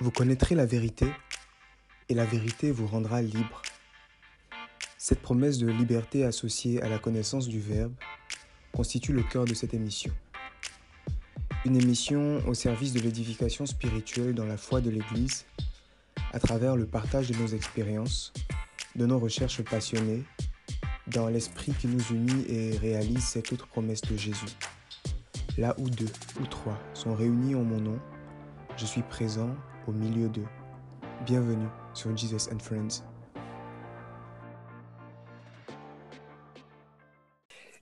[0.00, 1.06] Vous connaîtrez la vérité
[2.08, 3.62] et la vérité vous rendra libre.
[4.98, 7.94] Cette promesse de liberté associée à la connaissance du Verbe
[8.72, 10.12] constitue le cœur de cette émission.
[11.64, 15.46] Une émission au service de l'édification spirituelle dans la foi de l'Église
[16.32, 18.32] à travers le partage de nos expériences,
[18.96, 20.24] de nos recherches passionnées,
[21.06, 24.56] dans l'esprit qui nous unit et réalise cette autre promesse de Jésus.
[25.56, 28.00] Là où deux ou trois sont réunis en mon nom,
[28.76, 29.54] je suis présent
[29.86, 30.46] au milieu d'eux.
[31.26, 33.04] Bienvenue sur Jesus and Friends.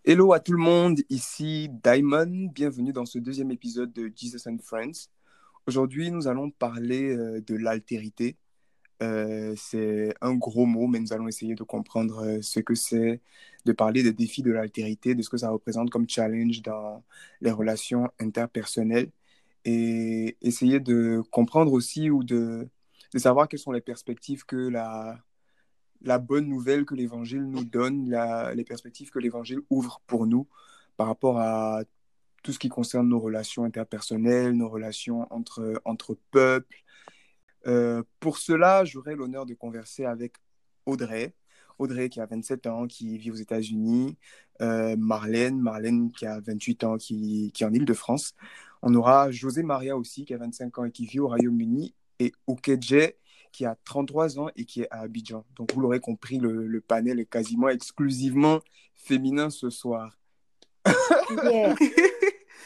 [0.05, 2.51] Hello à tout le monde, ici Diamond.
[2.53, 5.09] Bienvenue dans ce deuxième épisode de Jesus and Friends.
[5.67, 8.37] Aujourd'hui, nous allons parler euh, de l'altérité.
[9.01, 13.21] Euh, c'est un gros mot, mais nous allons essayer de comprendre euh, ce que c'est,
[13.65, 17.05] de parler des défis de l'altérité, de ce que ça représente comme challenge dans
[17.41, 19.11] les relations interpersonnelles
[19.65, 22.69] et essayer de comprendre aussi ou de,
[23.13, 25.19] de savoir quelles sont les perspectives que la,
[26.03, 30.49] la bonne nouvelle que l'Évangile nous donne, la, les perspectives que l'Évangile ouvre pour nous
[30.97, 31.83] par rapport à
[32.43, 36.77] tout ce qui concerne nos relations interpersonnelles, nos relations entre, entre peuples.
[37.67, 40.35] Euh, pour cela, j'aurai l'honneur de converser avec
[40.87, 41.35] Audrey.
[41.79, 44.19] Audrey qui a 27 ans, qui vit aux États-Unis.
[44.61, 48.35] Euh, Marlène, Marlène qui a 28 ans, qui, qui est en Ile-de-France.
[48.83, 51.95] On aura José Maria aussi, qui a 25 ans et qui vit au Royaume-Uni.
[52.19, 53.15] Et Okedje,
[53.53, 55.45] qui a 33 ans et qui est à Abidjan.
[55.55, 58.61] Donc, vous l'aurez compris, le, le, panel est quasiment exclusivement
[58.95, 60.19] féminin ce soir.
[61.45, 61.75] Yeah.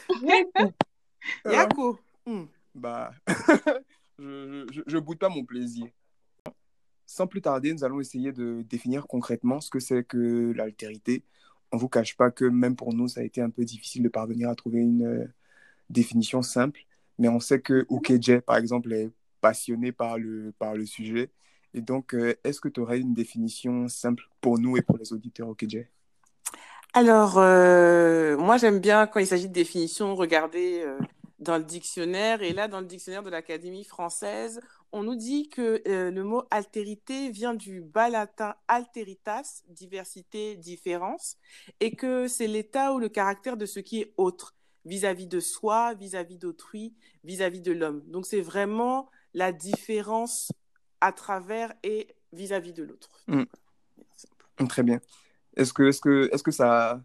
[1.45, 1.99] Yako.
[2.25, 2.45] Hmm.
[2.73, 3.11] Bah,
[4.19, 5.87] je, je, je boude pas mon plaisir.
[7.05, 11.23] Sans plus tarder, nous allons essayer de définir concrètement ce que c'est que l'altérité.
[11.71, 14.03] On ne vous cache pas que même pour nous, ça a été un peu difficile
[14.03, 15.31] de parvenir à trouver une
[15.89, 16.81] définition simple,
[17.17, 19.09] mais on sait que Okedje, par exemple, est
[19.41, 21.31] passionné par le, par le sujet.
[21.73, 25.13] Et donc, euh, est-ce que tu aurais une définition simple pour nous et pour les
[25.13, 25.85] auditeurs Okedje
[26.93, 30.97] Alors, euh, moi, j'aime bien quand il s'agit de définition, regarder euh,
[31.39, 32.41] dans le dictionnaire.
[32.41, 34.59] Et là, dans le dictionnaire de l'Académie française,
[34.91, 41.37] on nous dit que le mot altérité vient du bas latin alteritas, diversité, différence,
[41.81, 44.55] et que c'est l'état ou le caractère de ce qui est autre,
[44.87, 48.01] vis-à-vis de soi, vis-à-vis d'autrui, vis-à-vis de l'homme.
[48.07, 50.51] Donc, c'est vraiment la différence
[51.01, 53.09] à travers et vis-à-vis de l'autre.
[53.27, 53.43] Mm.
[54.67, 54.99] Très bien.
[55.55, 57.03] Est-ce que, est que, est que ça,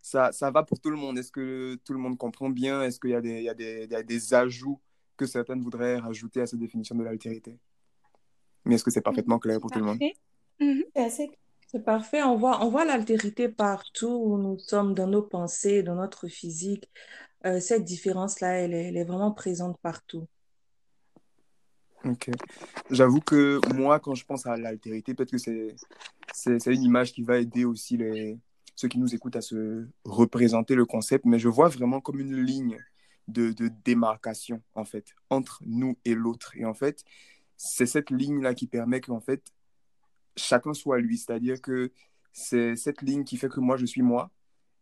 [0.00, 1.18] ça, ça va pour tout le monde?
[1.18, 2.82] Est-ce que tout le monde comprend bien?
[2.82, 4.80] Est-ce qu'il y a, des, il y, a des, il y a des ajouts
[5.16, 7.58] que certaines voudraient rajouter à cette définition de l'altérité?
[8.64, 9.98] Mais est-ce que c'est parfaitement clair pour tout le monde?
[10.60, 11.30] mm -hmm.
[11.76, 12.22] C'est parfait.
[12.22, 16.88] On voit, on voit l'altérité partout où nous sommes dans nos pensées, dans notre physique.
[17.44, 20.26] Euh, cette différence-là, elle, elle, est vraiment présente partout.
[22.06, 22.30] Ok.
[22.90, 25.76] J'avoue que moi, quand je pense à l'altérité, peut-être que c'est,
[26.32, 28.38] c'est, c'est une image qui va aider aussi les,
[28.74, 32.40] ceux qui nous écoutent à se représenter le concept, mais je vois vraiment comme une
[32.40, 32.78] ligne
[33.28, 36.52] de, de démarcation, en fait, entre nous et l'autre.
[36.56, 37.04] Et en fait,
[37.58, 39.42] c'est cette ligne-là qui permet qu'en fait,
[40.36, 41.18] chacun soit lui.
[41.18, 41.92] C'est-à-dire que
[42.32, 44.30] c'est cette ligne qui fait que moi, je suis moi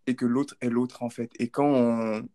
[0.06, 1.30] et que l'autre est l'autre, en fait.
[1.38, 2.28] Et quand on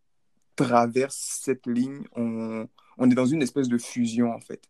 [0.56, 4.70] traverse cette ligne, on, on est dans une espèce de fusion, en fait.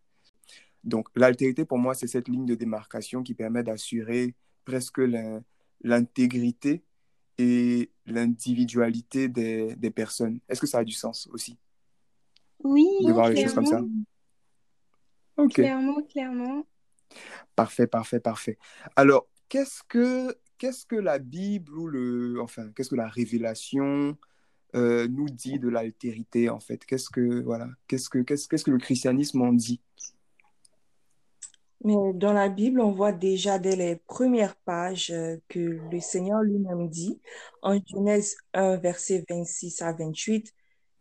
[0.84, 4.34] Donc, l'altérité, pour moi, c'est cette ligne de démarcation qui permet d'assurer
[4.64, 5.00] presque
[5.82, 6.82] l'intégrité
[7.38, 10.40] et l'individualité des, des, personnes.
[10.48, 11.58] Est-ce que ça a du sens aussi?
[12.62, 13.34] Oui, de voir clairement.
[13.34, 13.82] les choses comme ça?
[15.36, 15.54] Ok.
[15.54, 16.66] Clairement, clairement.
[17.56, 18.58] Parfait, parfait, parfait.
[18.96, 24.16] Alors, qu'est-ce que, qu'est-ce que la Bible ou le, enfin, qu'est-ce que la révélation
[24.74, 26.84] euh, nous dit de l'altérité en fait?
[26.84, 29.80] Qu'est-ce que, voilà, qu'est-ce que, qu'est-ce, qu'est-ce que le christianisme en dit?
[31.82, 36.42] Mais dans la Bible, on voit déjà dès les premières pages euh, que le Seigneur
[36.42, 37.20] lui-même dit,
[37.62, 40.54] en Genèse 1, verset 26 à 28,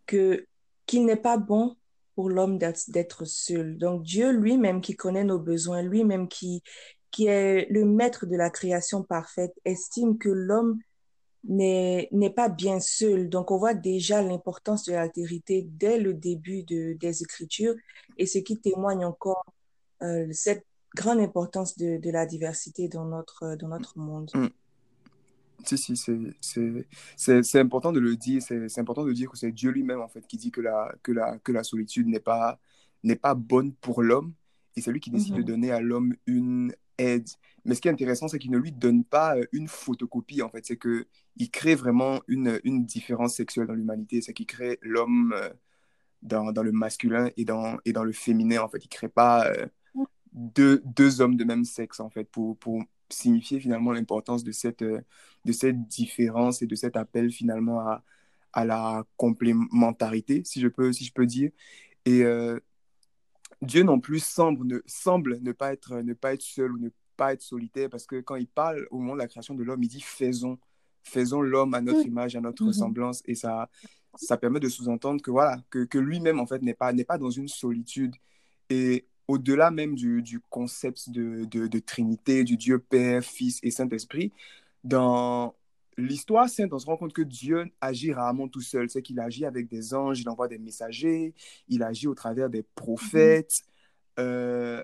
[0.05, 0.45] que,
[0.85, 1.75] qu'il n'est pas bon
[2.19, 3.77] pour l'homme d'être seul.
[3.77, 6.61] Donc Dieu lui-même qui connaît nos besoins, lui-même qui,
[7.11, 10.79] qui est le maître de la création parfaite, estime que l'homme
[11.45, 13.29] n'est pas bien seul.
[13.29, 17.75] Donc on voit déjà l'importance de l'altérité dès le début de, des Écritures
[18.17, 19.45] et ce qui témoigne encore
[20.01, 20.65] euh, cette
[20.97, 24.29] grande importance de, de, la diversité dans notre, dans notre monde.
[25.65, 25.95] Si, si,
[27.17, 28.41] c'est important de le dire.
[28.41, 31.11] C'est important de dire que c'est Dieu lui-même, en fait, qui dit que la, que
[31.11, 32.59] la, que la solitude n'est pas,
[33.21, 34.33] pas bonne pour l'homme.
[34.75, 35.43] Et c'est lui qui décide mm -hmm.
[35.45, 37.29] de donner à l'homme une aide.
[37.65, 40.65] Mais ce qui est intéressant, c'est qu'il ne lui donne pas une photocopie, en fait.
[40.65, 44.21] C'est qu'il crée vraiment une, une différence sexuelle dans l'humanité.
[44.21, 45.33] C'est qu'il crée l'homme
[46.21, 48.83] dans, dans, le masculin et dans, et dans le féminin, en fait.
[48.85, 49.67] Il ne crée pas euh,
[50.33, 54.81] deux, deux hommes de même sexe, en fait, pour, pour signifier finalement l'importance de cette,
[54.81, 55.01] euh,
[55.45, 58.03] de cette différence et de cet appel finalement à,
[58.53, 61.51] à la complémentarité, si je peux, si je peux dire.
[62.05, 62.59] Et euh,
[63.61, 66.89] Dieu non plus semble ne, semble ne, pas être, ne pas être seul ou ne
[67.17, 69.83] pas être solitaire, parce que quand il parle au moment de la création de l'homme,
[69.83, 70.57] il dit faisons,
[71.03, 72.69] faisons l'homme à notre image, à notre mhm.
[72.69, 73.69] ressemblance, et ça,
[74.15, 77.17] ça permet de sous-entendre que voilà, que, que lui-même en fait n'est pas, n'est pas
[77.17, 78.15] dans une solitude.
[78.69, 83.69] Et au-delà même du, du concept de, de, de, Trinité, du Dieu Père, Fils et
[83.69, 84.33] Saint-Esprit,
[84.83, 85.53] dans
[85.97, 88.89] l'histoire sainte, on se rend compte que Dieu agit rarement tout seul.
[88.89, 91.35] C'est qu'il agit avec des anges, il envoie des messagers,
[91.67, 93.61] il agit au travers des prophètes.
[94.17, 94.83] Euh,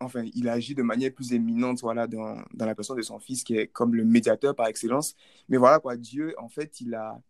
[0.00, 3.44] enfin, il agit de manière plus éminente voilà, dans, dans, la personne de son fils,
[3.44, 5.14] qui est comme le médiateur par excellence.
[5.48, 7.22] Mais voilà, quoi, Dieu, en fait, il, a,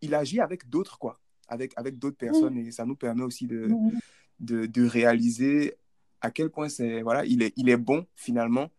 [0.00, 2.56] il agit avec d'autres, quoi, avec, avec d'autres personnes.
[2.56, 3.68] Et ça nous permet aussi de,
[4.40, 5.76] de, de, réaliser
[6.20, 8.70] à quel point c'est voilà, il est, il est bon finalement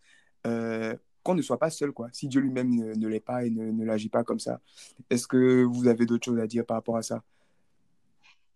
[0.46, 2.10] euh, qu'on ne soit pas seul quoi.
[2.14, 4.62] Si Dieu lui-même ne, l'est pas et ne, ne l'agit pas comme ça.
[5.10, 7.24] Est-ce que vous avez d'autres choses à dire par rapport à ça?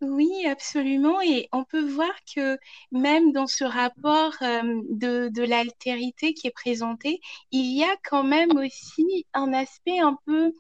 [0.02, 1.22] Oui, absolument.
[1.22, 2.58] Et on peut voir que
[2.92, 7.20] même dans ce rapport euh, de, de l'altérité qui est présenté,
[7.52, 10.54] il y a quand même aussi un aspect un peu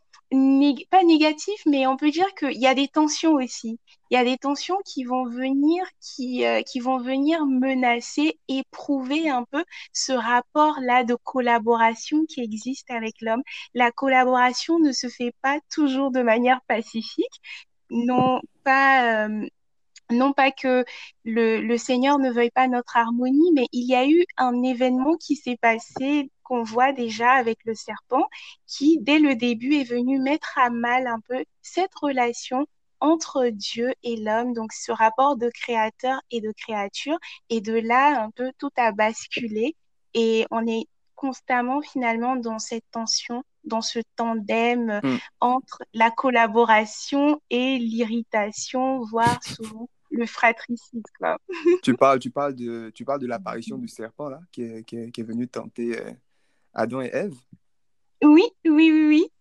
[0.92, 3.80] pas négatif, mais on peut dire qu'il y a des tensions aussi.
[4.10, 9.30] Il y a des tensions qui vont venir, qui, euh, qui vont venir menacer, éprouver
[9.30, 13.44] un peu ce rapport-là de collaboration qui existe avec l'homme.
[13.74, 17.42] La collaboration ne se fait pas toujours de manière pacifique.
[17.90, 19.48] Non, pas, euh,
[20.12, 20.86] non pas que
[21.24, 25.16] le, le Seigneur ne veuille pas notre harmonie, mais il y a eu un événement
[25.18, 28.28] qui s'est passé qu'on voit déjà avec le serpent,
[28.66, 32.66] qui dès le début est venu mettre à mal un peu cette relation
[33.02, 37.18] entre Dieu et l'homme, donc ce rapport de créateur et de créature.
[37.50, 39.76] Et de là, un peu tout a basculé
[40.14, 45.18] et on est constamment finalement dans cette tension, dans ce tandem mm.
[45.40, 51.06] entre la collaboration et l'irritation, voire souvent le fratricide.
[51.18, 51.38] Quoi.
[51.84, 54.98] tu, parles, tu, parles de, tu parles de l'apparition du serpent là, qui, est, qui,
[54.98, 56.12] est, qui est venu tenter euh,
[56.74, 57.36] Adam et Ève?
[58.24, 59.32] Oui, oui, oui, oui.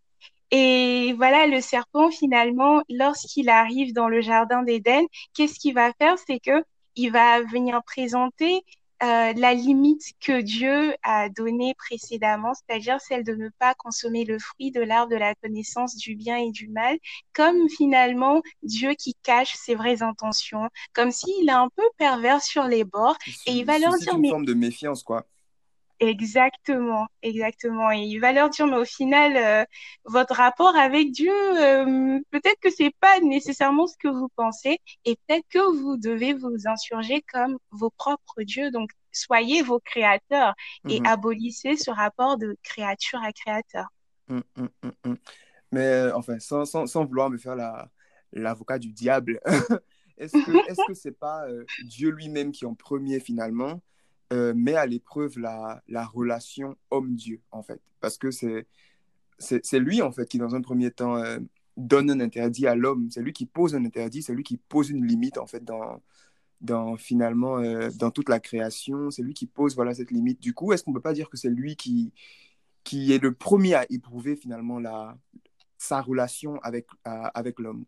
[0.50, 5.05] Et voilà, le serpent, finalement, lorsqu'il arrive dans le jardin d'Éden,
[5.35, 6.17] qu'est-ce qu'il va faire?
[6.26, 6.65] C'est que
[6.97, 8.62] il va venir présenter
[9.02, 14.38] euh, la limite que Dieu a donnée précédemment, c'est-à-dire celle de ne pas consommer le
[14.38, 16.98] fruit de l'arbre de la connaissance du bien et du mal,
[17.32, 22.64] comme finalement Dieu qui cache ses vraies intentions, comme s'il est un peu pervers sur
[22.64, 23.16] les bords,
[23.46, 24.12] et il va leur dire...
[24.12, 25.26] C'est une forme de méfiance, quoi.
[26.00, 27.90] Exactement, exactement.
[27.90, 29.64] Et il va leur dire, mais au final, euh,
[30.04, 35.16] votre rapport avec Dieu, euh, peut-être que c'est pas nécessairement ce que vous pensez, et
[35.26, 38.70] peut-être que vous devez vous insurger comme vos propres dieux.
[38.70, 40.54] Donc, soyez vos créateurs
[40.88, 41.06] et mhm.
[41.06, 43.86] abolissez ce rapport de créature à créateur.
[44.28, 44.68] Hum, hum,
[45.04, 45.16] hum,
[45.72, 47.56] mais euh, enfin, sans, sans, sans, vouloir me faire
[48.32, 49.40] l'avocat du diable,
[50.18, 51.46] est-ce que est-ce que c'est pas
[51.86, 53.80] Dieu lui-même qui en premier finalement
[54.32, 57.80] euh, met à l'épreuve la, la relation homme-dieu, en fait.
[58.00, 58.66] Parce que c'est,
[59.38, 61.38] c'est, lui, en fait, qui, dans un premier temps, euh,
[61.76, 63.08] donne un interdit à l'homme.
[63.10, 66.02] C'est lui qui pose un interdit, c'est lui qui pose une limite, en fait, dans,
[66.60, 69.10] dans finalement, euh, dans toute la création.
[69.10, 70.41] C'est lui qui pose, voilà, cette limite.
[70.41, 72.12] Du coup, est-ce qu'on ne peut pas dire que c'est lui qui,
[72.84, 75.17] qui est le premier à éprouver, finalement, la,
[75.79, 77.84] sa relation avec, avec l'homme?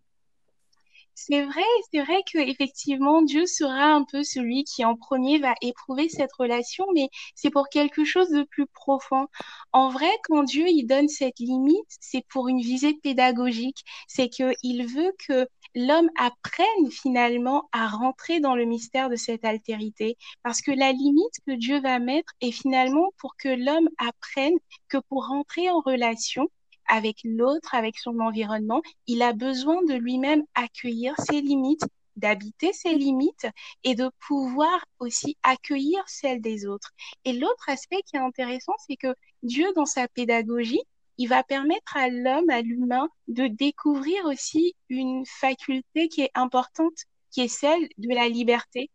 [1.27, 1.63] C'est vrai,
[1.93, 6.33] c'est vrai que effectivement Dieu sera un peu celui qui en premier va éprouver cette
[6.33, 9.27] relation, mais c'est pour quelque chose de plus profond.
[9.73, 13.85] En vrai, quand Dieu il donne cette limite, c'est pour une visée pédagogique.
[14.09, 19.45] C'est que il veut que l'homme apprenne finalement à rentrer dans le mystère de cette
[19.45, 24.57] altérité, parce que la limite que Dieu va mettre est finalement pour que l'homme apprenne
[24.89, 26.49] que pour rentrer en relation,
[26.91, 31.85] avec l'autre, avec son environnement, il a besoin de lui-même accueillir ses limites,
[32.17, 33.47] d'habiter ses limites
[33.85, 36.91] et de pouvoir aussi accueillir celles des autres.
[37.25, 40.83] Et l'autre aspect qui est intéressant, c'est que Dieu, dans sa pédagogie,
[41.17, 47.05] il va permettre à l'homme, à l'humain, de découvrir aussi une faculté qui est importante,
[47.31, 48.91] qui est celle de la liberté.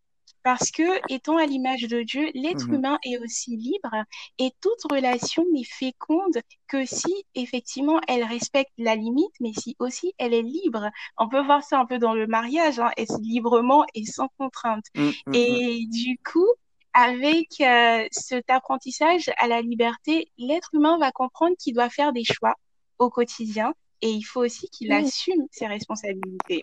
[0.46, 2.74] Parce que, étant à l'image de Dieu, l'être mhm.
[2.74, 4.04] humain est aussi libre
[4.38, 6.38] et toute relation n'est féconde
[6.68, 10.88] que si effectivement elle respecte la limite, mais si aussi elle est libre.
[11.18, 14.84] On peut voir ça un peu dans le mariage, hein, est librement et sans contrainte.
[14.94, 15.90] Mm, mm, et mm.
[15.90, 16.46] du coup,
[16.92, 22.22] avec euh, cet apprentissage à la liberté, l'être humain va comprendre qu'il doit faire des
[22.22, 22.54] choix
[23.00, 26.62] au quotidien et il faut aussi qu'il assume ses responsabilités.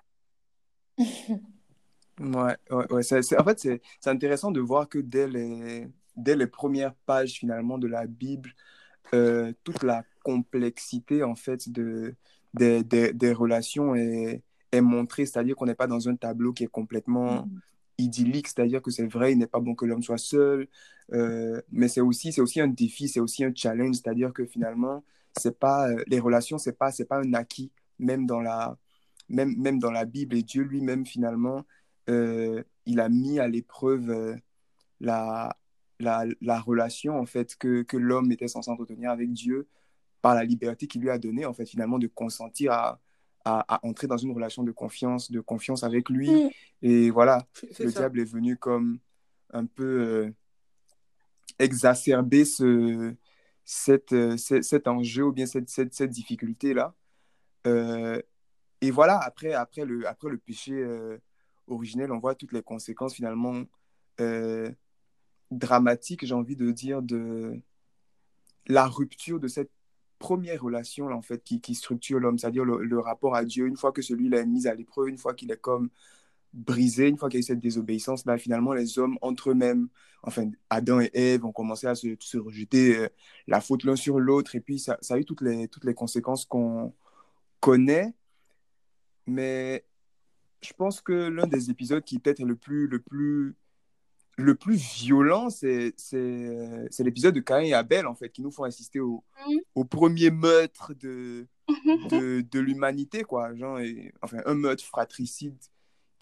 [2.20, 3.02] Ouais, ouais, ouais.
[3.40, 7.88] En fait, c'est, intéressant de voir que dès les, dès les premières pages finalement de
[7.88, 8.54] la Bible,
[9.16, 12.16] euh, toute la complexité en fait de,
[12.54, 16.64] des, des, des relations est, est montrée, c'est-à-dire qu'on n'est pas dans un tableau qui
[16.66, 17.62] est complètement Mhm.
[17.98, 20.68] idyllique, c'est-à-dire que c'est vrai, il n'est pas bon que l'homme soit seul,
[21.14, 25.04] euh, mais c'est aussi, aussi un défi, c'est aussi un challenge, c'est-à-dire que finalement,
[25.38, 28.78] c'est pas, euh, les relations, c'est pas, c'est pas un acquis, même dans la,
[29.30, 31.66] même, même dans la Bible, et Dieu lui-même, finalement,
[32.08, 34.36] il a mis à l'épreuve euh,
[35.00, 35.56] la,
[36.00, 39.68] la, la relation, en fait, que, que l'homme était censé entretenir avec Dieu
[40.22, 43.00] par la liberté qu'il lui a donnée, en fait, finalement, de consentir à,
[43.46, 46.30] à, à entrer dans une relation de confiance, de confiance avec lui.
[46.32, 46.50] Mm.
[46.82, 47.46] Et voilà,
[47.80, 48.00] le ça.
[48.02, 49.00] diable est venu comme
[49.52, 50.32] un peu euh,
[51.60, 53.14] exacerber ce,
[53.64, 56.94] cette, euh, ce- cet enjeu ou bien cette, cette, cette difficulté-là.
[57.68, 58.22] Euh,
[58.82, 60.74] et voilà, après, après, le, après le péché
[61.68, 63.64] on voit toutes les conséquences finalement
[64.20, 64.70] euh,
[65.52, 67.60] dramatiques, j'ai envie de dire, de
[68.68, 69.72] la rupture de cette
[70.20, 73.68] première relation en fait, qui, qui structure l'homme, c'est-à-dire le, rapport à Dieu.
[73.68, 75.90] Une fois que celui-là est mis à l'épreuve, une fois qu'il est comme
[76.54, 79.90] brisé, une fois qu'il y a eu cette désobéissance, là, finalement, les hommes entre eux-mêmes,
[80.22, 83.10] enfin, Adam et Ève ont commencé à se, se rejeter euh,
[83.48, 85.94] la faute l'un sur l'autre, et puis ça, ça a eu toutes les, toutes les
[85.94, 86.94] conséquences qu'on
[87.60, 88.14] connaît,
[89.28, 89.86] mais
[90.64, 93.56] je pense que l'un des épisodes qui peut-être est le plus, le plus,
[94.38, 98.64] le plus violent, c'est, euh, l'épisode de Caïn et Abel, en fait, qui nous font
[98.64, 99.24] assister au,
[99.76, 101.48] au premier meurtre de,
[102.10, 103.54] de, de l'humanité, quoi.
[103.56, 105.56] Genre, et- enfin, un meurtre fratricide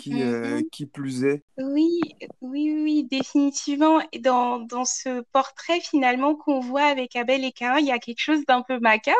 [0.01, 1.43] qui, euh, qui plus est.
[1.57, 1.99] Oui,
[2.41, 4.01] oui, oui, définitivement.
[4.11, 7.99] Et Dans, dans ce portrait finalement qu'on voit avec Abel et Caïn, il y a
[7.99, 9.17] quelque chose d'un peu macabre,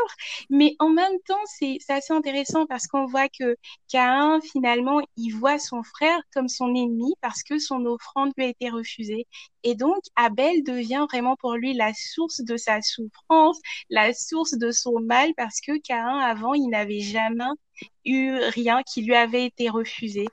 [0.49, 3.55] mais en même temps, c'est, assez intéressant parce qu'on voit que
[3.89, 8.49] Caïn, finalement, il voit son frère comme son ennemi parce que son offrande lui a
[8.49, 9.27] été refusée.
[9.63, 14.71] Et donc, Abel devient vraiment pour lui la source de sa souffrance, la source de
[14.71, 17.43] son mal parce que Caïn, avant, il n'avait jamais
[18.05, 20.25] eu rien qui lui avait été refusé.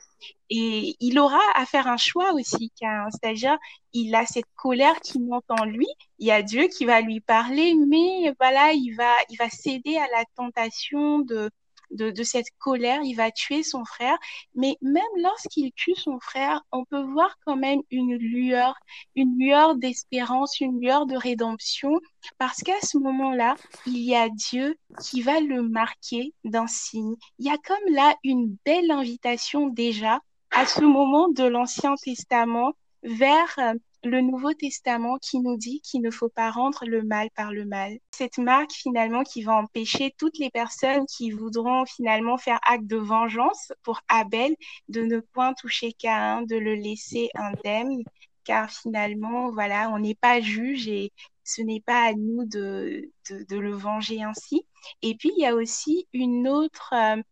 [0.50, 3.58] Et il aura à faire un choix aussi, car c'est-à-dire
[3.92, 5.87] il a cette colère qui monte en lui.
[6.18, 9.97] Il y a Dieu qui va lui parler, mais voilà, il va, il va céder
[9.99, 11.50] à la tentation de,
[11.90, 13.00] de, de cette colère.
[13.02, 14.16] Il va tuer son frère.
[14.54, 18.75] Mais même lorsqu'il tue son frère, on peut voir quand même une lueur,
[19.14, 22.00] une lueur d'espérance, une lueur de rédemption,
[22.38, 27.14] parce qu'à ce moment-là, il y a Dieu qui va le marquer d'un signe.
[27.38, 32.73] Il y a comme là une belle invitation déjà à ce moment de l'Ancien Testament
[33.02, 33.75] vers euh,
[34.05, 37.64] le Nouveau Testament qui nous dit qu'il ne faut pas rendre le mal par le
[37.64, 37.99] mal.
[38.12, 42.97] Cette marque finalement qui va empêcher toutes les personnes qui voudront finalement faire acte de
[42.97, 44.55] vengeance pour Abel
[44.88, 48.02] de ne point toucher Caïn, de le laisser indemne,
[48.45, 51.12] car finalement, voilà, on n'est pas juge et
[51.45, 54.67] ce n'est pas à nous de, de, le venger ainsi.
[55.02, 57.23] Et puis, il y a aussi une autre, euh,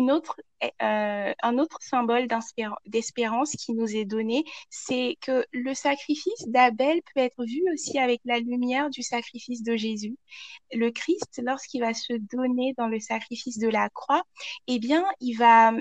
[0.00, 0.40] autre,
[0.82, 2.26] euh, un autre symbole
[2.86, 8.20] d'espérance qui nous est donné, c'est que le sacrifice d'Abel peut être vu aussi avec
[8.24, 10.16] la lumière du sacrifice de Jésus.
[10.72, 14.22] Le Christ, lorsqu'il va se donner dans le sacrifice de la croix,
[14.66, 15.72] eh bien, il va,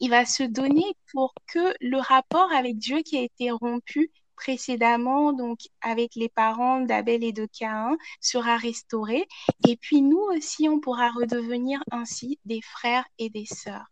[0.00, 5.32] il va se donner pour que le rapport avec Dieu qui a été rompu précédemment,
[5.32, 9.26] donc avec les parents d'Abel et de Caïn, sera restauré.
[9.68, 13.86] Et puis nous aussi, on pourra redevenir ainsi des frères et des sœurs.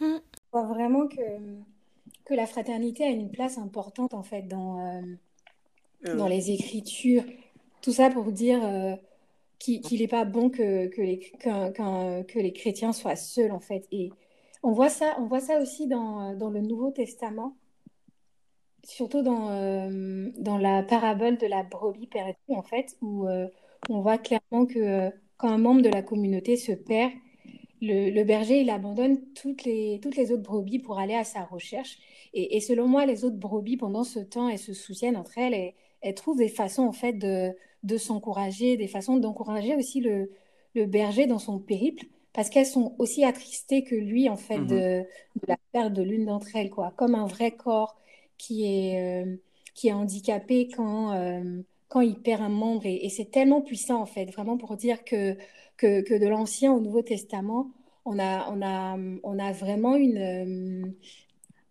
[0.00, 1.22] Je vois vraiment que,
[2.24, 5.02] que la fraternité a une place importante en fait dans, euh,
[6.06, 7.24] Euh, dans les Écritures.
[7.82, 8.94] Tout ça pour dire euh,
[9.58, 11.72] qu'il n'est pas bon que, que, les, qu'un-
[12.24, 13.86] que les chrétiens soient seuls en fait.
[13.92, 14.10] Et
[14.62, 17.56] on voit ça, on voit ça aussi dans, dans le Nouveau Testament,
[18.86, 23.48] surtout dans, euh, dans la parabole de la brebis perdue en fait, où euh,
[23.90, 27.12] on voit clairement que euh, quand un membre de la communauté se perd,
[27.82, 31.44] le, le berger, il abandonne toutes les, toutes les autres brebis pour aller à sa
[31.44, 31.98] recherche.
[32.32, 35.54] Et, et selon moi, les autres brebis, pendant ce temps, elles se soutiennent entre elles
[35.54, 37.52] et elles trouvent des façons, en fait, de,
[37.82, 40.30] de s'encourager, des façons d'encourager aussi le,
[40.74, 44.66] le berger dans son périple, parce qu'elles sont aussi attristées que lui, en fait, Mhm.
[44.66, 46.92] de, de la perte de l'une d'entre elles, quoi.
[46.96, 47.96] Comme un vrai corps
[48.38, 49.36] qui est, euh,
[49.74, 52.86] qui est handicapé quand, euh, quand il perd un membre.
[52.86, 55.36] Et, et c'est tellement puissant, en fait, vraiment pour dire que
[55.76, 57.70] que, que de l'Ancien au Nouveau Testament,
[58.06, 60.90] on a, on a, on a vraiment une, euh,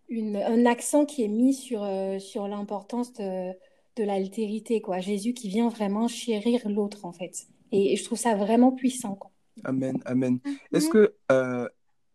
[0.09, 1.87] une, un accent qui est mis sur,
[2.19, 3.51] sur l'importance de,
[3.95, 4.99] de l'altérité, quoi.
[4.99, 7.47] Jésus qui vient vraiment chérir l'autre, en fait.
[7.71, 9.31] Et, et je trouve ça vraiment puissant, quoi.
[9.63, 10.39] Amen, amen.
[10.73, 10.89] Est-ce Mhm.
[10.89, 11.67] que, euh,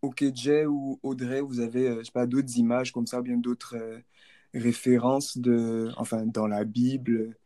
[0.03, 3.77] Ok, Jay ou Audrey, vous avez, je sais pas, d'autres images comme ça, bien d'autres
[3.77, 4.01] euh,
[4.55, 7.37] références de, enfin, dans la Bible,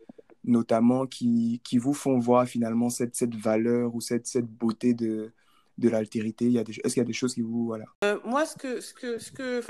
[0.44, 5.32] notamment, qui, qui vous font voir finalement cette, cette valeur ou cette, cette beauté de,
[5.78, 6.46] de l'altérité.
[6.46, 7.84] Est-ce qu'il y a des choses qui vous, voilà.
[8.04, 9.60] Euh, moi, ce que, ce que, ce que,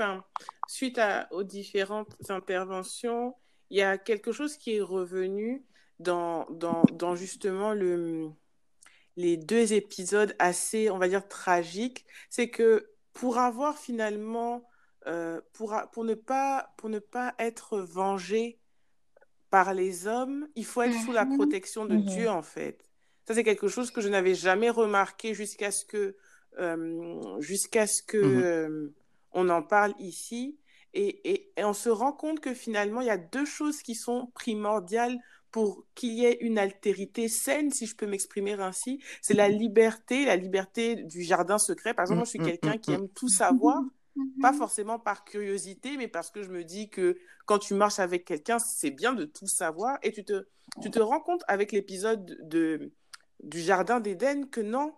[0.67, 3.35] suite à, aux différentes interventions,
[3.69, 5.63] il y a quelque chose qui est revenu
[5.99, 8.29] dans, dans, dans justement le
[9.17, 14.67] les deux épisodes assez, on va dire, tragiques, c'est que pour avoir finalement,
[15.07, 18.59] euh, pour, pour, ne pas, pour ne pas être vengé
[19.49, 21.37] par les hommes, il faut être sous la mhm.
[21.37, 22.05] protection de mhm.
[22.05, 22.89] Dieu, en fait.
[23.27, 26.15] Ça, c'est quelque chose que je n'avais jamais remarqué jusqu'à ce que,
[26.59, 28.43] euh, jusqu'à ce que mhm.
[28.43, 28.93] euh,
[29.31, 30.57] on en parle ici.
[30.93, 33.95] Et, et, et, on se rend compte que finalement, il y a deux choses qui
[33.95, 35.17] sont primordiales
[35.51, 40.25] pour qu'il y ait une altérité saine, si je peux m'exprimer ainsi, c'est la liberté,
[40.25, 41.93] la liberté du jardin secret.
[41.93, 43.81] Par exemple, moi, je suis quelqu'un qui aime tout savoir,
[44.41, 48.25] pas forcément par curiosité, mais parce que je me dis que quand tu marches avec
[48.25, 49.97] quelqu'un, c'est bien de tout savoir.
[50.03, 50.47] Et tu te,
[50.81, 52.91] tu te rends compte avec l'épisode de,
[53.43, 54.93] du jardin d'Éden que non,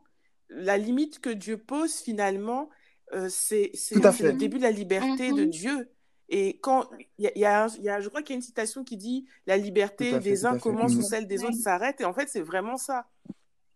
[0.50, 2.70] la limite que Dieu pose finalement,
[3.14, 5.50] euh, c'est le début de la liberté de mm-hmm.
[5.50, 5.90] Dieu.
[6.30, 8.98] Et quand il y, a, y a, je crois qu'il y a une citation qui
[8.98, 12.02] dit la liberté des uns commence où celle des autres s'arrête.
[12.02, 13.08] Et en fait, c'est vraiment ça.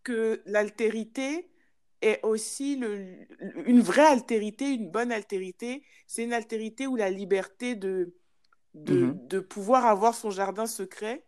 [0.02, 1.48] Que l'altérité
[2.02, 3.16] est aussi le,
[3.66, 5.82] une vraie altérité, une bonne altérité.
[6.06, 8.14] C'est une altérité où la liberté de,
[8.74, 9.26] de, mm-hmm.
[9.28, 11.24] de pouvoir avoir son jardin secret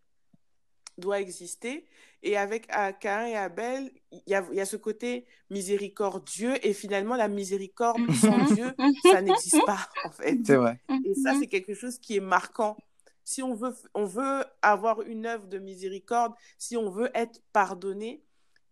[0.98, 1.86] doit exister.
[2.22, 2.68] Et avec
[3.00, 6.54] Cain et Abel, il y a, y a, ce côté miséricordieux.
[6.66, 8.14] Et finalement, la miséricorde mhm.
[8.14, 10.38] sans Dieu, ça n'existe pas, en fait.
[10.44, 10.80] C'est vrai.
[11.04, 12.76] Et ça, c'est quelque chose qui est marquant.
[13.24, 18.22] Si on veut, on veut avoir une œuvre de miséricorde, si on veut être pardonné,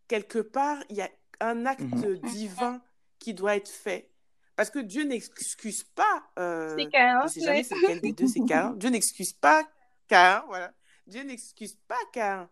[0.09, 1.11] quelque part, il y a
[1.43, 2.19] un acte mhm.
[2.19, 2.83] divin
[3.19, 4.11] qui doit être fait.
[4.57, 6.23] Parce que Dieu n'excuse pas.
[6.39, 7.23] Euh, c'est Cain.
[7.25, 8.75] Je sais jamais c'est quel des deux c'est Cain.
[8.77, 9.63] Dieu n'excuse pas
[10.09, 10.73] Cain, voilà.
[11.07, 12.49] Dieu n'excuse pas Cain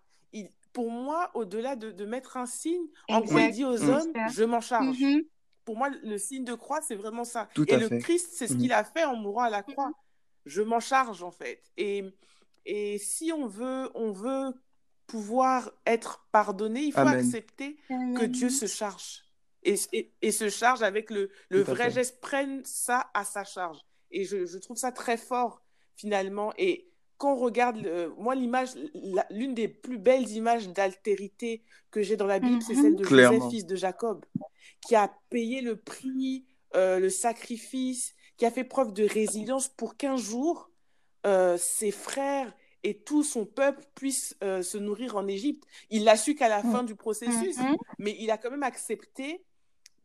[0.73, 3.88] pour moi, au-delà de, mettre un signe, en gros, il dit aux mm.
[3.88, 4.97] hommes, je m'en charge.
[4.97, 5.26] Mm-hmm.
[5.65, 7.49] Pour moi, le signe de croix, c'est vraiment ça.
[7.56, 8.58] et le Christ, c'est ce mm-hmm.
[8.58, 9.88] qu'il a fait en mourant à la croix.
[9.88, 10.47] Mm-hmm.
[10.47, 11.62] Je m'en charge, en fait.
[11.76, 12.04] Et,
[12.65, 14.52] et si on veut, on veut
[15.10, 19.25] pouvoir être pardonné, il faut accepter que Dieu se charge.
[19.64, 19.75] Et,
[20.23, 23.78] et, se charge avec le, le vrai geste, prenne ça à sa charge.
[24.10, 25.62] Et je, je trouve ça très fort,
[25.96, 26.54] finalement.
[26.56, 28.70] Et quand on regarde, moi, l'image,
[29.30, 33.42] l'une des plus belles images d'altérité que j'ai dans la Bible, c'est celle de Joseph,
[33.50, 34.25] fils de Jacob,
[34.86, 36.46] qui a payé le prix,
[36.76, 40.70] euh, le sacrifice, qui a fait preuve de résilience pour qu'un jour,
[41.26, 45.64] euh, ses frères et tout son peuple puissent euh, se nourrir en Égypte.
[45.90, 47.76] Il l'a su qu'à la fin du processus, mm-hmm.
[47.99, 49.45] mais il a quand même accepté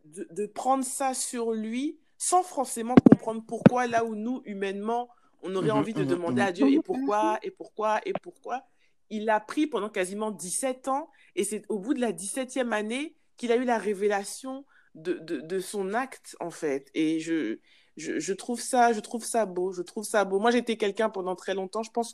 [0.06, 5.10] de, de prendre ça sur lui sans forcément comprendre pourquoi, là où nous, humainement,
[5.42, 8.64] on aurait mhm, envie de mhm, demander à Dieu et pourquoi, et pourquoi, et pourquoi.
[9.10, 13.16] Il l'a pris pendant quasiment 17 ans et c'est au bout de la 17e année
[13.38, 16.90] qu'il a eu la révélation de, de, son acte, en fait.
[16.94, 17.60] Et je,
[17.98, 20.40] je, trouve ça, je trouve ça beau, je trouve ça beau.
[20.40, 22.14] Moi, j'étais quelqu'un pendant très longtemps, je pense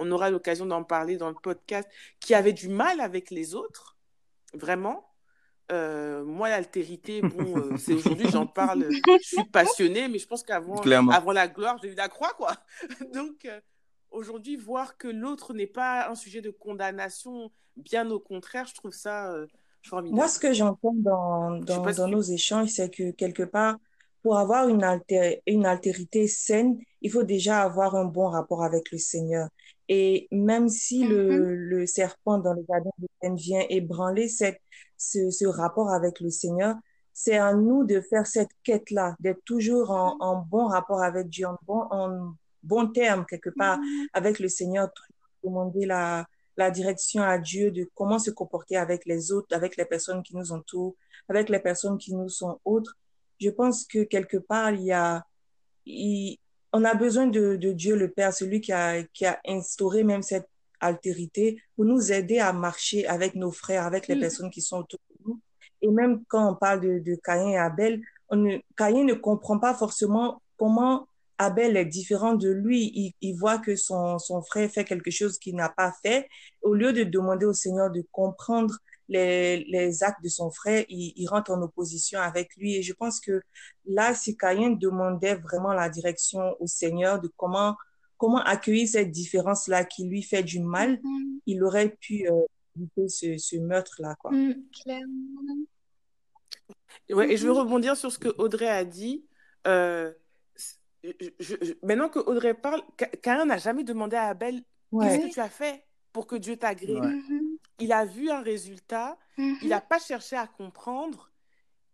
[0.00, 1.86] qu'on aura l'occasion d'en parler dans le podcast,
[2.20, 3.98] qui avait du mal avec les autres,
[4.54, 5.06] vraiment.
[5.70, 10.42] Euh, moi, l'altérité, bon, euh, c'est aujourd'hui, j'en parle, je suis passionnée, mais je pense
[10.42, 12.56] qu'avant avant la gloire, j'ai eu la croix, quoi.
[13.12, 13.60] Donc, euh,
[14.10, 18.92] aujourd'hui, voir que l'autre n'est pas un sujet de condamnation, bien au contraire, je trouve
[18.92, 19.34] ça
[19.82, 20.16] formidable.
[20.16, 23.76] Moi, ce que j'entends dans, dans, dans nos échanges, c'est que quelque part,
[24.22, 28.90] pour avoir une, alter, une altérité saine, il faut déjà avoir un bon rapport avec
[28.92, 29.48] le Seigneur.
[29.92, 31.52] Et même si le, mm-hmm.
[31.52, 34.60] le serpent dans le jardin de vient ébranler cette
[34.96, 36.76] ce, ce rapport avec le Seigneur,
[37.12, 41.46] c'est à nous de faire cette quête-là, d'être toujours en, en, bon rapport avec Dieu,
[41.46, 44.06] en bon, en bon terme quelque part mm-hmm.
[44.12, 44.90] avec le Seigneur,
[45.42, 46.24] demander la,
[46.56, 50.36] la direction à Dieu de comment se comporter avec les autres, avec les personnes qui
[50.36, 50.94] nous entourent,
[51.28, 52.96] avec les personnes qui nous sont autres.
[53.40, 55.24] Je pense que quelque part, il y a,
[55.84, 56.38] il,
[56.72, 60.22] on a besoin de, de, Dieu le Père, celui qui a, qui a instauré même
[60.22, 60.48] cette
[60.80, 64.20] altérité pour nous aider à marcher avec nos frères, avec les mm.
[64.20, 65.40] personnes qui sont autour de nous.
[65.82, 69.58] Et même quand on parle de, de Caïn et Abel, on ne, Caïn ne comprend
[69.58, 71.06] pas forcément comment
[71.38, 72.92] Abel est différent de lui.
[72.94, 76.28] Il, il voit que son, son frère fait quelque chose qu'il n'a pas fait.
[76.62, 78.76] Au lieu de demander au Seigneur de comprendre
[79.10, 82.76] les, les actes de son frère, il, il, rentre en opposition avec lui.
[82.76, 83.42] Et je pense que
[83.84, 87.76] là, si Caïn demandait vraiment la direction au Seigneur de comment
[88.16, 91.40] comment accueillir cette différence-là qui lui fait du mal, mm-hmm.
[91.46, 92.42] il aurait pu euh,
[92.76, 94.14] éviter ce, ce meurtre-là.
[94.16, 94.30] Quoi.
[94.32, 94.54] Mm,
[97.10, 99.24] Ouais, et je veux rebondir sur ce que Audrey a dit.
[99.66, 100.12] Euh,
[101.02, 102.82] je, maintenant que Audrey parle,
[103.22, 107.00] Cain n'a jamais demandé à Abel qu'est-ce que tu as fait pour que Dieu t'agrée?
[107.00, 107.49] Mhm.
[107.80, 109.86] Il a vu un résultat, il n'a mhm.
[109.88, 111.30] pas cherché à comprendre,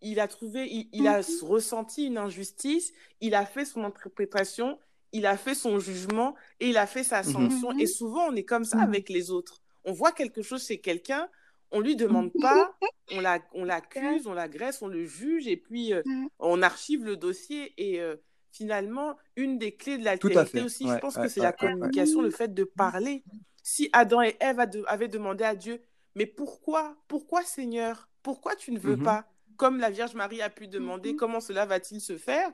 [0.03, 1.25] il a trouvé, il, a mhm.
[1.42, 4.79] ressenti une injustice, il a fait son interprétation,
[5.12, 7.72] il a fait son jugement et il a fait sa sanction.
[7.79, 9.62] Et souvent, on est comme ça avec les autres.
[9.85, 11.29] On voit quelque chose chez quelqu'un,
[11.70, 12.77] on lui demande pas,
[13.12, 13.20] on
[13.64, 16.03] l'accuse, on l'agresse, on le juge et puis euh,
[16.38, 18.16] on archive le dossier et euh,
[18.51, 22.53] finalement, une des clés de l'altérité aussi, je pense que c'est la communication, le fait
[22.53, 23.22] de parler.
[23.69, 25.83] Si Adam et Ève avaient demandé à Dieu,
[26.15, 29.03] mais pourquoi, pourquoi Seigneur, pourquoi tu ne veux mhm.
[29.03, 29.27] pas?
[29.57, 31.17] Comme la Vierge Marie a pu demander, mhm.
[31.17, 32.49] comment cela va-t-il se faire?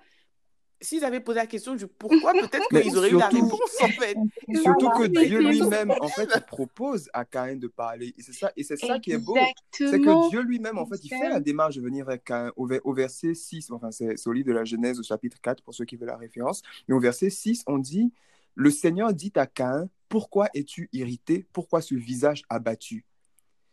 [0.80, 4.16] S'ils avaient posé la question du pourquoi, peut-être qu'ils auraient eu la réponse en fait.
[4.62, 8.14] Surtout que Dieu lui-même en fait propose à Caïn de parler.
[8.16, 9.36] Et c'est ça et c'est ça qui est beau,
[9.70, 12.66] c'est que Dieu lui-même en fait il fait la démarche de venir avec Caïn au,
[12.84, 15.84] au, verset 6, enfin c'est au livre de la Genèse au chapitre 4 pour ceux
[15.84, 18.14] qui veulent la référence, mais au verset 6 on dit
[18.54, 23.06] le Seigneur dit à Caïn pourquoi es-tu irrité, pourquoi ce visage abattu?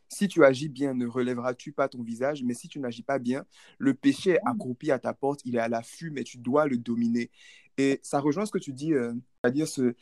[0.07, 3.45] Si tu agis bien, ne relèveras-tu pas ton visage, mais si tu n'agis pas bien,
[3.77, 6.77] le péché est accroupi à ta porte, il est à l'affût, mais tu dois le
[6.77, 7.29] dominer.
[7.77, 9.13] Et ça rejoint ce que tu dis, euh,
[9.43, 9.95] c'est-à-dire ce,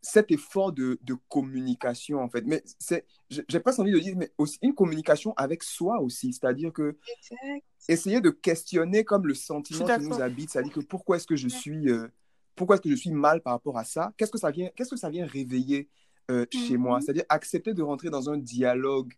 [0.00, 2.44] cet effort de, communication, en fait.
[2.46, 2.64] Mais
[3.28, 6.96] j'ai presque envie de dire, mais aussi une communication avec soi aussi, c'est-à-dire que
[7.88, 11.48] essayer de questionner comme le sentiment qui nous habite, c'est-à-dire que pourquoi est-ce que je
[11.48, 11.90] suis...
[11.90, 12.08] Euh,
[12.54, 14.12] pourquoi est-ce que je suis mal par rapport à ça?
[14.16, 15.88] Qu'est-ce que ça vient, qu'est-ce que ça vient réveiller
[16.30, 16.98] euh, chez moi?
[16.98, 17.02] Mm-hmm.
[17.02, 19.12] C'est-à-dire accepter de rentrer dans un dialogue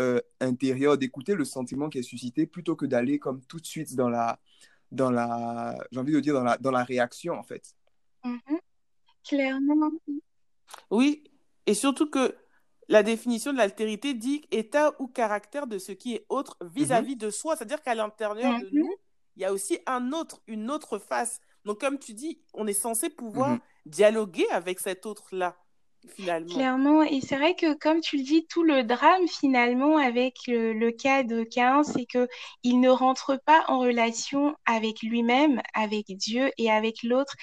[0.00, 3.94] euh, intérieur, d'écouter le sentiment qui est suscité plutôt que d'aller comme tout de suite
[3.94, 4.38] dans la,
[4.92, 7.74] dans la, j'ai envie de dire dans la, dans la réaction en fait.
[8.24, 8.58] Mhm.
[9.26, 9.90] Clairement.
[10.90, 11.24] Oui,
[11.66, 12.34] et surtout que
[12.88, 17.18] la définition de l'altérité dit état ou caractère de ce qui est autre vis-à-vis mhm.
[17.18, 18.70] de soi, c'est-à-dire qu'à l'intérieur de mhm.
[18.72, 18.94] nous,
[19.36, 21.40] il y a aussi un autre, une autre face.
[21.66, 25.56] Donc comme tu dis, on est censé pouvoir dialoguer avec cet autre-là.
[26.48, 30.90] Clairement, et c'est vrai que comme tu le dis, tout le drame finalement avec le,
[30.92, 32.28] cas de Cain, c'est que
[32.62, 37.34] il ne rentre pas en relation avec lui-même, avec Dieu et avec l'autre.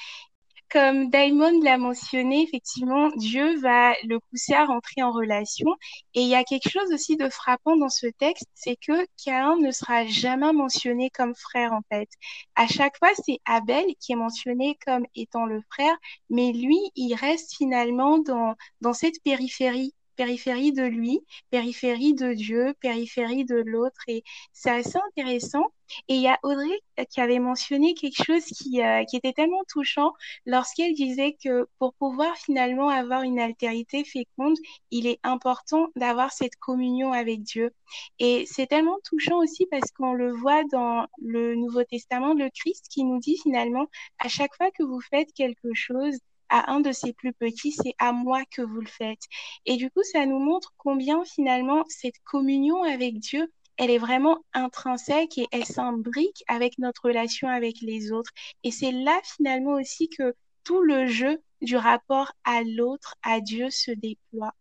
[0.73, 5.67] Comme Daimon l'a mentionné, effectivement, Dieu va le pousser à rentrer en relation.
[6.15, 9.55] Et il y a quelque chose aussi de frappant dans ce texte, c'est que Cain
[9.57, 12.09] ne sera jamais mentionné comme frère, en fait.
[12.55, 15.95] À chaque fois, c'est Abel qui est mentionné comme étant le frère,
[16.31, 22.73] mais lui, il reste finalement dans, dans cette périphérie périphérie de lui, périphérie de Dieu,
[22.81, 24.01] périphérie de l'autre.
[24.07, 25.71] Et c'est assez intéressant.
[26.07, 29.63] Et il y a Audrey qui avait mentionné quelque chose qui, euh, qui était tellement
[29.67, 30.13] touchant
[30.45, 34.57] lorsqu'elle disait que pour pouvoir finalement avoir une altérité féconde,
[34.91, 37.71] il est important d'avoir cette communion avec Dieu.
[38.19, 42.87] Et c'est tellement touchant aussi parce qu'on le voit dans le Nouveau Testament, le Christ
[42.89, 43.87] qui nous dit finalement,
[44.19, 46.17] à chaque fois que vous faites quelque chose,
[46.53, 49.23] à un de ses plus petits, c'est à moi que vous le faites.
[49.65, 54.37] Et du coup, ça nous montre combien finalement cette communion avec Dieu, elle est vraiment
[54.53, 58.29] intrinsèque et elle s'imbrique avec notre relation avec les autres.
[58.63, 63.71] Et c'est là finalement aussi que tout le jeu du rapport à l'autre, à Dieu,
[63.71, 64.53] se déploie.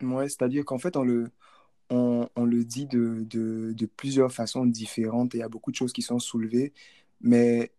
[0.00, 1.32] Ouais, c'est-à-dire qu'en fait, on le,
[1.90, 5.72] on, on le dit de, de, de, plusieurs façons différentes et il y a beaucoup
[5.72, 6.72] de choses qui sont soulevées,
[7.20, 7.72] mais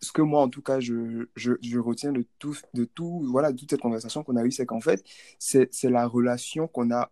[0.00, 3.52] ce que moi, en tout cas, je, je, je, retiens de tout, de tout, voilà,
[3.52, 5.04] toute cette conversation qu'on a eue, c'est qu'en fait,
[5.38, 7.10] c'est la relation qu'on a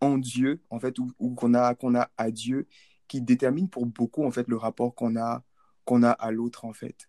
[0.00, 2.66] en Dieu, en fait, ou, qu'on a, qu'on a à Dieu,
[3.06, 5.44] qui détermine pour beaucoup, en fait, le rapport qu'on a,
[5.84, 7.08] qu'on a à l'autre, en fait.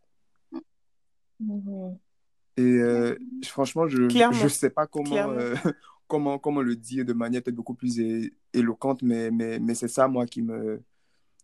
[2.55, 5.55] Et euh, franchement, je ne sais pas comment, euh,
[6.07, 7.99] comment, comment le dire de manière peut-être beaucoup plus
[8.53, 10.83] éloquente, mais, mais, mais c'est ça, moi, qui me,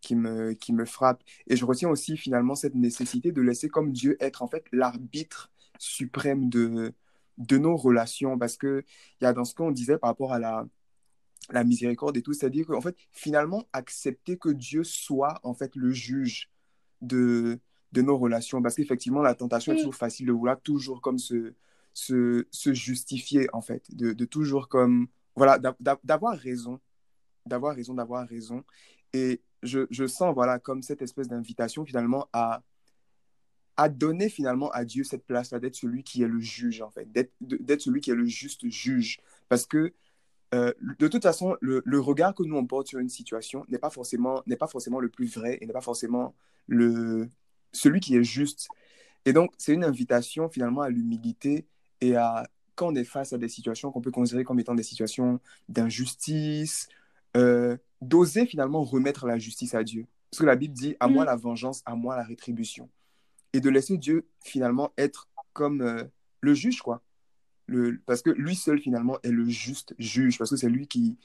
[0.02, 1.24] qui me, qui me frappe.
[1.48, 5.52] Et je retiens aussi finalement cette nécessité de laisser comme Dieu être en fait l'arbitre
[5.78, 6.94] suprême de,
[7.38, 8.38] de nos relations.
[8.38, 8.84] Parce qu'il
[9.22, 10.68] y a dans ce qu'on disait par rapport à la,
[11.52, 15.92] la miséricorde et tout, c'est-à-dire qu'en fait, finalement, accepter que Dieu soit en fait le
[15.92, 16.50] juge
[17.02, 17.60] de,
[17.92, 18.62] de nos relations.
[18.62, 21.54] Parce qu'effectivement, la tentation est toujours facile de vouloir toujours comme se,
[21.94, 25.60] se, se justifier, en fait, de, de toujours comme, voilà,
[26.04, 26.80] d'avoir raison,
[27.46, 28.64] d'avoir raison, d'avoir raison.
[29.14, 32.62] Et je, sens voilà comme cette espèce d'invitation finalement à,
[33.78, 37.12] à donner finalement à Dieu cette place-là, d'être celui qui est le juge en fait,
[37.12, 39.20] d'être celui qui est le juste juge.
[39.48, 39.94] Parce que
[40.56, 43.78] euh, de toute façon, le, le, regard que nous on porte sur une situation n'est
[43.78, 46.34] pas forcément n'est pas forcément le plus vrai et n'est pas forcément
[46.68, 47.30] le
[47.72, 48.68] celui qui est juste.
[49.26, 51.68] Et donc c'est une invitation finalement à l'humilité
[52.02, 54.84] et à quand on est face à des situations qu'on peut considérer comme étant des
[54.84, 56.88] situations d'injustice,
[57.38, 60.06] euh, d'oser finalement remettre la justice à Dieu.
[60.32, 61.28] Parce que la Bible dit, à moi Mm.
[61.28, 62.90] la vengeance, à moi la rétribution.
[63.54, 66.04] Et de laisser Dieu finalement être comme euh,
[66.42, 67.02] le juge, quoi.
[67.66, 71.18] Le, parce que lui seul finalement est le juste juge, parce que c'est lui qui...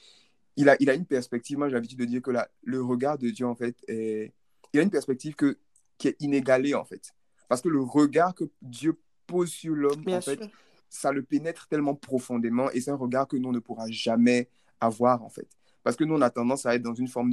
[0.57, 3.17] Il a, il a une perspective, moi j'ai l'habitude de dire que la, le regard
[3.17, 4.33] de Dieu en fait est...
[4.73, 5.57] Il a une perspective que,
[5.97, 7.13] qui est inégalée en fait.
[7.47, 10.39] Parce que le regard que Dieu pose sur l'homme, en fait,
[10.89, 14.49] ça le pénètre tellement profondément et c'est un regard que nous on ne pourra jamais
[14.79, 15.47] avoir en fait.
[15.85, 17.31] Parce que nous on a tendance à être dans une forme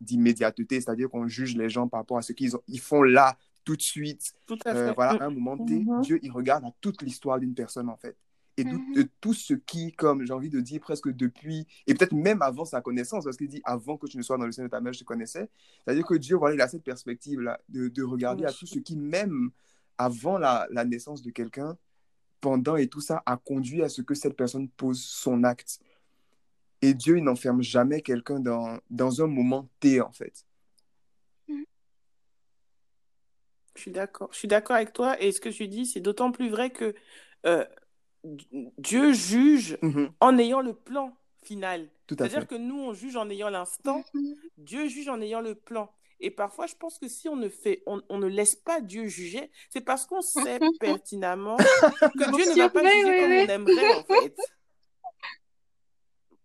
[0.00, 3.36] d'immédiateté, c'est-à-dire qu'on juge les gens par rapport à ce qu'ils ont- ils font là
[3.64, 4.34] tout de suite.
[4.46, 6.02] Tout à Euh, voilà, à un moment T, Mhm.
[6.02, 8.14] Dieu il regarde à toute l'histoire d'une personne en fait.
[8.58, 8.92] Et Mhm.
[8.94, 12.64] de tout ce qui, comme j'ai envie de dire, presque depuis, et peut-être même avant
[12.66, 14.80] sa connaissance, parce qu'il dit avant que tu ne sois dans le sein de ta
[14.82, 15.48] mère, je te connaissais.
[15.84, 18.96] C'est-à-dire que Dieu, voilà, il a cette perspective-là de, de regarder à tout ce qui,
[18.96, 19.50] même
[19.98, 21.76] avant la, la naissance de quelqu'un,
[22.42, 25.80] pendant et tout ça, a conduit à ce que cette personne pose son acte.
[26.82, 30.44] Et Dieu, il n'enferme jamais quelqu'un dans, dans un moment T, en fait.
[33.74, 34.28] Je suis d'accord.
[34.32, 35.20] Je suis d'accord avec toi.
[35.20, 36.94] Et ce que tu dis, c'est d'autant plus vrai que
[37.44, 37.64] euh,
[38.24, 41.88] Dieu juge Mhm, en ayant le plan final.
[42.06, 44.34] Tout à C'est-à-dire que nous, on juge en ayant l'instant, Mhm.
[44.58, 45.92] Dieu juge en ayant le plan.
[46.20, 49.06] Et parfois, je pense que si on ne fait, on, on ne laisse pas Dieu
[49.06, 53.94] juger, c'est parce qu'on sait pertinemment que Dieu ne va pas juger comme on aimerait,
[53.98, 54.36] en fait.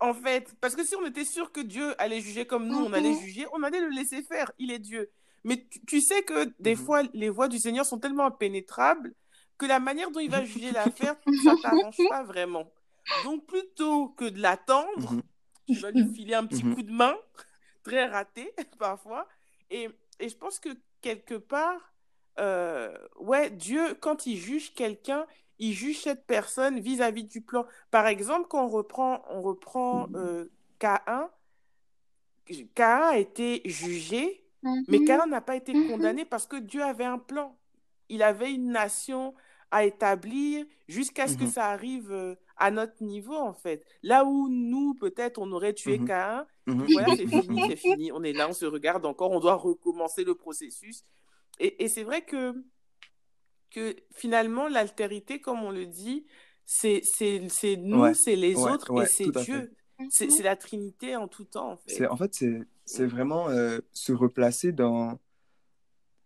[0.01, 2.91] En fait, parce que si on était sûr que Dieu allait juger comme nous, on
[2.93, 3.19] allait Mhm.
[3.19, 4.51] juger, on allait le laisser faire.
[4.57, 5.11] Il est Dieu.
[5.43, 6.77] Mais tu, tu sais que des Mhm.
[6.77, 9.13] fois, les voies du Seigneur sont tellement impénétrables
[9.57, 12.71] que la manière dont il va juger l'affaire, ça t'arrange pas vraiment.
[13.15, 15.21] Donc, plutôt que de l'attendre, Mhm,
[15.71, 17.15] tu vas lui filer un petit coup de main,
[17.83, 19.27] très raté parfois.
[19.69, 20.69] Et, et je pense que
[21.01, 21.93] quelque part,
[22.39, 25.27] euh, ouais, Dieu, quand il juge quelqu'un,
[25.61, 27.65] il juge cette personne vis-à-vis du plan.
[27.91, 30.47] Par exemple, quand on reprend, on reprend euh,
[30.79, 31.31] Caïn,
[32.75, 34.43] Caïn a été jugé,
[34.87, 35.05] mais Mhm.
[35.05, 35.87] Caïn n'a pas été Mhm.
[35.87, 37.57] condamné parce que Dieu avait un plan.
[38.09, 39.33] Il avait une nation
[39.71, 43.85] à établir jusqu'à ce que ça arrive euh, à notre niveau, en fait.
[44.03, 48.11] Là où nous, peut-être, on aurait tué mhm, Caïn, mhm, voilà, c'est fini, c'est fini.
[48.11, 51.05] On est là, on se regarde encore, on doit recommencer le processus.
[51.59, 52.55] Et, et c'est vrai que,
[53.71, 56.25] que finalement, l'altérité, comme on le dit,
[56.65, 59.31] c'est c'est- c'est nous, Ouais, c'est les ouais, autres et c'est.
[59.31, 59.73] Dieu.
[60.09, 60.31] C'est Mhm.
[60.31, 62.07] c'est la Trinité en tout temps, en fait.
[62.07, 65.19] en fait, c'est, c'est vraiment euh, se replacer dans,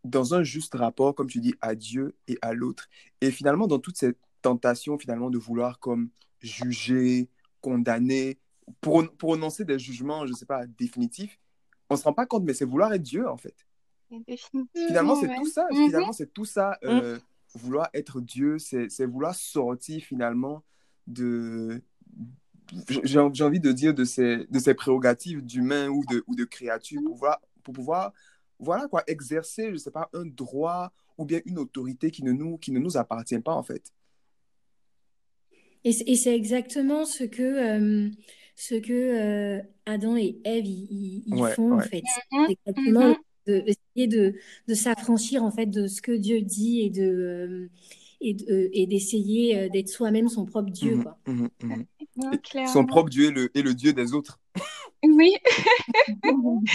[0.03, 2.87] dans un juste rapport, comme tu dis, à Dieu et à l'autre.
[3.21, 7.27] Et finalement, dans toute cette tentation, finalement, de vouloir comme juger,
[7.61, 8.37] condamner,
[8.81, 11.37] pro- prononcer des jugements, je ne sais pas, définitifs,
[11.89, 13.55] on ne se rend pas compte, mais c'est vouloir être Dieu, en fait.
[14.09, 15.35] Définitivement, Finalement, c'est ouais.
[15.35, 15.67] tout ça.
[15.71, 15.85] Mhm.
[15.87, 16.77] Finalement, c'est tout ça.
[16.83, 17.17] Mm.
[17.55, 20.63] Vouloir être Dieu, c'est, c'est vouloir sortir, finalement,
[21.07, 21.81] de...
[22.89, 26.45] J'ai j'ai envie de dire de ces, de ces prérogatives d'humain ou de, ou de
[26.45, 28.13] créature pour pouvoir, pour pouvoir
[28.59, 32.57] voilà quoi, exercer, je sais pas, un droit ou bien une autorité qui ne nous,
[32.57, 33.93] qui ne nous appartient pas, en fait.
[35.83, 38.09] Et, c'est exactement ce que, euh,
[38.55, 42.01] ce que euh, Adam et Ève ils, ils- ils Ouais, font en fait.
[42.31, 42.45] Mhm.
[42.47, 43.15] C'est exactement Mhm.
[43.47, 44.35] De, essayer de,
[44.67, 47.69] de s'affranchir en fait de ce que Dieu dit et de euh,
[48.21, 51.17] et de- et d'essayer euh, d'être soi-même son propre Dieu quoi.
[52.17, 54.39] Non, Et Son propre Dieu est le, est le Dieu des autres.
[55.03, 55.31] Oui,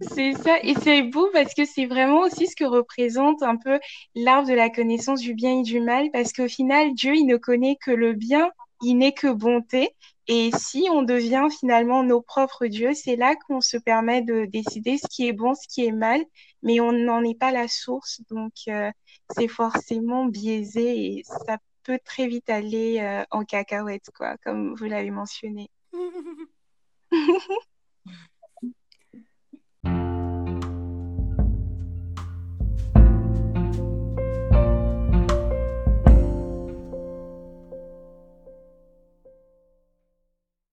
[0.00, 0.58] c'est ça.
[0.62, 3.78] Et c'est beau parce que c'est vraiment aussi ce que représente un peu
[4.14, 6.10] l'arbre de la connaissance du bien et du mal.
[6.12, 8.50] Parce qu'au final, Dieu, il ne connaît que le bien,
[8.84, 9.90] il n'est que bonté.
[10.26, 14.96] Et si on devient finalement nos propres dieux, c'est là qu'on se permet de décider
[14.96, 16.22] ce qui est bon, ce qui est mal,
[16.62, 18.22] mais on n'en est pas la source.
[18.30, 18.90] Donc, euh,
[19.30, 24.84] c'est forcément biaisé et ça peut très vite aller euh, en cacahuète, quoi, comme vous
[24.86, 25.70] l'avez mentionné.